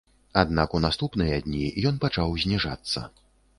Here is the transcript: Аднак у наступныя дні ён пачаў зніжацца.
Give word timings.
Аднак 0.41 0.73
у 0.77 0.81
наступныя 0.85 1.37
дні 1.49 1.63
ён 1.91 2.01
пачаў 2.07 2.35
зніжацца. 2.47 3.07